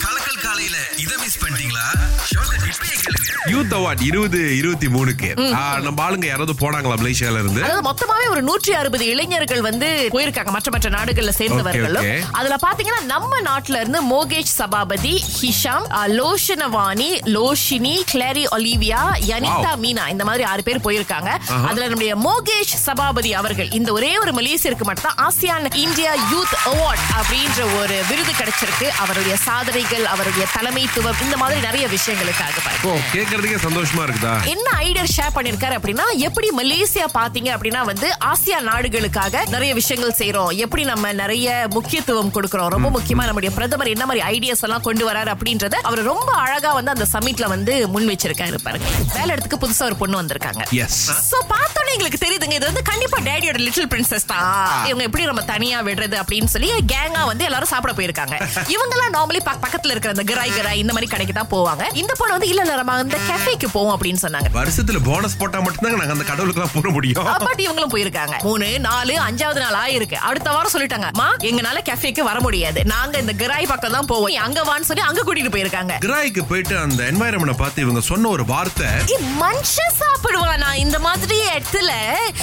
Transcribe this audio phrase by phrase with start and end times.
[0.00, 1.84] கலக்கல் காலையில இத மிஸ் பண்ணிட்டீங்களா?
[2.30, 3.28] ஷோக்க இப்பயே கேளுங்க.
[3.46, 5.28] யூத் அவார்ட் இருபது இருபத்தி மூணுக்கு.
[5.54, 7.62] ஆ, நம்ம ஆளுங்க யாராவது போனாங்களா மலேசியால இருந்து?
[7.64, 10.50] அதாவது மொத்தமாவே ஒரு நூற்றி அறுபது இளைஞர்கள் வந்து போயிருக்காங்க.
[10.50, 12.08] மற்ற மற்ற நாடுகள்ல சேர்ந்தவர்களும்.
[12.32, 15.86] அதுல பாத்தீங்கன்னா நம்ம நாட்டுல இருந்து மோகேஷ் சபாபதி ஹிஷாம்
[16.16, 21.30] லோஷனவாணி லோஷினி கிளாரி ஒலிவியா யனிதா மீனா இந்த மாதிரி ஆறு பேர் போயிருக்காங்க.
[21.64, 27.04] அதுல நம்முடைய மோகேஷ் சபாபதி அவர்கள் இந்த ஒரே ஒரு மலேசியருக்கு மட்டும் தான் ஆசியான் இந்தியா யூத் அவார்ட்
[27.18, 28.86] அப்படின்ற ஒரு விருது கிடைச்சிருக்கு.
[29.02, 32.56] அவருடைய சாதனைகள் அவருடைய தலைமைத்துவம் இந்த மாதிரி நிறைய விஷயங்களுக்காக
[33.14, 34.34] கேக்குறதுக்கே சந்தோஷமா இருக்குதா?
[34.54, 40.50] என்ன ஐடியா ஷேர் பண்ணிருக்காரு அப்படின்னா எப்படி மலேசியா பாத்தீங்க அப்படின்னா வந்து ஆசியா நாடுகளுக்காக நிறைய விஷயங்கள் செய்றோம்.
[40.64, 42.70] எப்படி நம்ம நிறைய முக்கியத்துவம் கொடுக்கறோம்.
[42.76, 46.94] ரொம்ப முக்கியமா நம்முடைய பிரதமர் என்ன மாதிரி ஐடியாஸ் எல்லாம் கொண்டு வராரு அப்படின்றத அவர் ரொம்ப அழகா வந்து
[46.96, 48.88] அந்த சமிட்ல வந்து முன் வச்சிருக்காரு பாருங்க.
[49.16, 50.62] வேலை இடத்துக்கு புதுசா ஒரு பொண்ணு வந்திருக்காங்க.
[51.30, 52.56] சோ பார்த்தோன்னே எங்களுக்கு தெரியுதுங்க.
[52.58, 54.46] இது வந்து கண்டிப்பா டேடியோட லிட்டில் பிரின்சஸ் தான்.
[54.90, 58.08] இவங்க எப்படி நம்ம தனியா விடுறது அப்படின்னு சொல்லி கேங்கா வந்து எல்லாரும் சாப்பிட போயிருக்காங்க.
[58.74, 61.84] இவங்க எல்லாம் நார்மலி பக்கத்துல இருக்கிற அந்த கிராய் கிராய் இந்த மாதிரி கடைக்கு தான் போவாங்க.
[62.02, 64.50] இந்த பொண்ணு வந்து இல்ல நம்ம அந்த கெஃபேக்கு போவோம் அப்படின்னு சொன்னாங்க.
[64.58, 67.30] வருஷத்துல போனஸ் போட்டா மட்டும்தாங்க நாங்க அந்த கடவுளுக்கு எல்லாம் போட முடியும்.
[67.46, 68.36] பட் இவங்களும் போயிருக்காங்க.
[68.48, 70.18] மூணு நாலு அஞ்சாவது நாள் ஆயிருக்கு.
[70.30, 72.82] அடுத்த வாரம் சொல்லிட்டாங்க மா எங்கனால கெஃபேக்கு வர முடியாது.
[72.94, 74.36] நாங்க இந்த கிராய் பக்கம் தான் போவோம்.
[74.46, 75.94] அங்க வான்னு சொல்லி அங்க கூட்டிட்டு போயிருக்காங்க.
[76.06, 78.88] கிராய்க்கு போயிட்டு அந்த என்வாயரன்மெண்ட் பார்த்து இவங்க சொன்ன ஒரு வார்த்தை
[79.44, 80.70] மனுஷன் சாப்பிடுவானா.
[80.84, 81.92] இந்த மாதிரி இடத்துல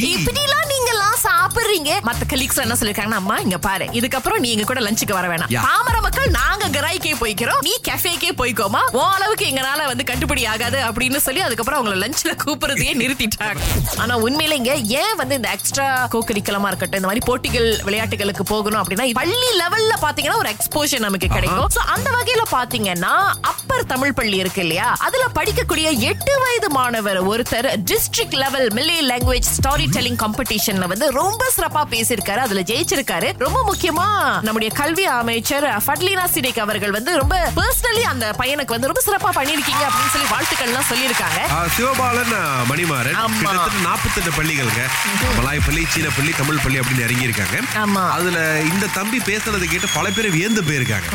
[0.00, 0.02] ஈ.
[0.14, 1.90] இப்படிலாம் நீங்க எல்லாம் சாப்பிடுறீங்க?
[2.08, 3.86] மத்த கலீக்ஸ் என்ன சொல்லிருக்காங்கன்னா அம்மா இங்க பாரு.
[3.98, 5.47] இதுக்கப்புறம் நீ எங்க கூட லஞ்சுக்கு வர வேணாம்.
[5.56, 7.60] பாமர மக்கள் நாங்க கிராய்க்கே போய்க்கிறோம்.
[7.60, 8.80] நீ கெஃபேக்கே போய்க்கோமா.
[8.92, 13.60] உன் அளவுக்கு எங்கனால வந்து கட்டுப்படி ஆகாது அப்படின்னு சொல்லி அதுக்கப்புறம் அவங்கள லஞ்ச்ல கூப்பிடுறதையே நிறுத்திட்டாங்க.
[13.96, 19.12] ஆனா உண்மையில இங்க ஏன் வந்து இந்த எக்ஸ்ட்ரா கோக்கரிக்கலமா இருக்கட்டும் இந்த மாதிரி போட்டிகள் விளையாட்டுகளுக்கு போகணும் அப்படின்னா
[19.12, 21.68] பள்ளி லெவல்ல பாத்தீங்கன்னா ஒரு எக்ஸ்போஷர் நமக்கு கிடைக்கும்.
[21.74, 24.96] சோ அந்த வகையில பாத்தீங்கன்னா அப்பர் தமிழ் பள்ளி இருக்கு இல்லையா?
[24.98, 31.50] அதுல படிக்கக்கூடிய எட்டு வயது மாணவர் ஒருத்தர் டிஸ்ட்ரிக்ட் லெவல் மில்லி லாங்குவேஜ் ஸ்டாரி டெல்லிங் காம்படிஷன்ல வந்து ரொம்ப
[31.56, 32.42] சிறப்பா பேசியிருக்காரு.
[32.46, 33.38] அதுல ஜெயிச்சிருக்காரு.
[33.38, 34.06] ரொம்ப முக்கியமா
[34.42, 35.06] நம்முடைய கல்வி
[35.38, 40.28] அமைச்சர் ஃபட்லினா சிடேக் அவர்கள் வந்து ரொம்ப பர்சனலி அந்த பையனுக்கு வந்து ரொம்ப சிறப்பா பண்ணிருக்கீங்க அப்படின்னு சொல்லி
[40.32, 41.38] வாழ்த்துக்கள் எல்லாம் சொல்லியிருக்காங்க
[41.76, 42.32] சிவபாலன்
[42.70, 43.18] மணிமாறன்
[43.86, 44.82] நாற்பத்தெட்டு பள்ளிகளுங்க.
[45.38, 48.02] மலாய் பள்ளி சீன பள்ளி தமிழ் பள்ளி அப்படின்னு இறங்கி இருக்காங்க ஆமா.
[48.16, 48.38] அதுல
[48.70, 51.08] இந்த தம்பி பேசுறதை கேட்டு பல பேர் வியந்து போயிருக்காங்க.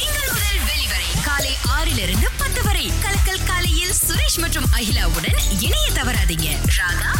[0.00, 2.86] திங்கள் முதல் வெளிவரை காலை ஆறிலிருந்து பத்து வரை.
[3.04, 6.48] கலக்கல் காலையில் சுரேஷ் மற்றும் அகிலாவுடன் இணைய தவறாதீங்க.
[6.78, 7.12] ராகா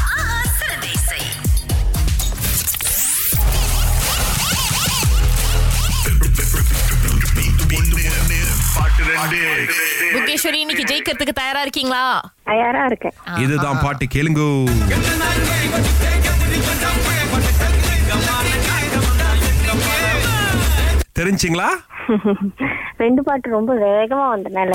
[10.14, 12.04] முகேஸ்வரி இன்னைக்கு ஜெயிக்கிறதுக்கு தயாரா இருக்கீங்களா?
[12.44, 13.16] தயாரா இருக்கேன்.
[13.38, 14.50] இதுதான் பாட்டு கேளுங்கோ.
[21.18, 21.68] தெரிஞ்சுங்களா?
[23.02, 24.72] ரெண்டு பாட்டு ரொம்ப வேகமா வந்தனால.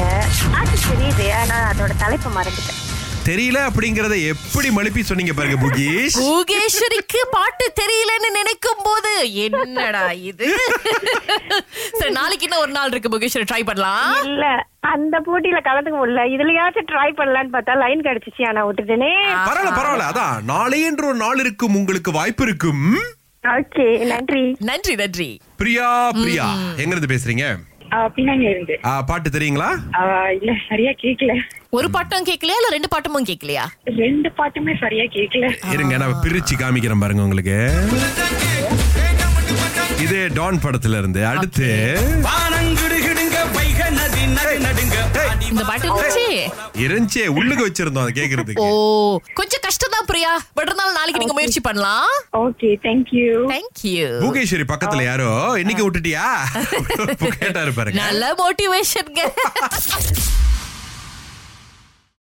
[0.52, 2.82] பாட்டு தெரியுது ஆனா அதோட தலைப்பை மறந்துட்டேன்.
[3.28, 6.18] தெரியல அப்படிங்கறத எப்படி மழுப்பி சொன்னீங்க பாருங்க புகீஷ்?
[6.26, 9.12] முகேஸ்வரிக்கு பாட்டு தெரியலன்னு நினைக்கும் போது
[9.46, 10.48] என்னடா இது?
[12.00, 14.16] சரி நாளைக்கு இன்னும் ஒரு நாள் இருக்கு முகேஸ்வரி ட்ரை பண்ணலாம்.
[14.32, 14.46] இல்ல
[14.94, 16.24] அந்த போட்டியில கலந்துக்க முடியல.
[16.36, 19.12] இதுலயாச்சும் ட்ரை பண்ணலான்னு பார்த்தா லைன் கிடைச்சிச்சு ஆனா விட்டுட்டேனே.
[19.50, 20.10] பரவாயில்ல பரவாயில்ல.
[20.14, 22.84] அதான் நாளைன்ற ஒரு நாள் இருக்கும் உங்களுக்கு வாய்ப்பு இருக்கும்.
[23.58, 24.44] ஓகே நன்றி.
[24.72, 25.32] நன்றி நன்றி.
[25.62, 25.90] பிரியா
[26.22, 26.48] பிரியா.
[26.84, 27.48] எங்க இருந்து பேசுறீங்க?
[29.06, 29.70] பாட்டு தெரியுங்களா?
[30.32, 31.34] இல்ல சரியா கேக்கல.
[31.70, 35.72] ஒரு பாட்டும் கேட்கலையா இல்ல ரெண்டு பாட்டமும் கேட்கலையா ரெண்டு பாட்டுமே சரியா கேக்கல.
[35.74, 37.58] இருங்க நான் பிரிச்சு காமிக்கிறேன் பாருங்க உங்களுக்கு.
[40.00, 41.70] இது டான் படத்துல இருந்து அடுத்து.
[44.66, 44.95] நடுங்க.
[45.50, 46.26] இந்த பாட்டு இருந்துச்சு?
[46.84, 47.24] இருந்துச்சே.
[47.38, 48.68] உள்ளுக்கு வச்சிருந்தோம் அதை ஓ கேக்குறதுக்கு
[49.34, 50.32] கொஞ்சம் கஷ்டம் தான் பிரியா.
[50.54, 52.10] பட் இருந்தாலும் நாளைக்கு நீங்க முயற்சி பண்ணலாம்.
[52.42, 55.30] ஓகே தேங்க்யூ தேங்க்யூ பூகேஸ்வரி பக்கத்துல யாரோ
[55.64, 56.26] இன்னைக்கு விட்டுட்டியா?
[57.38, 59.22] கேட்டாரு பாருங்க நல்ல மோட்டிவேஷன்ங்க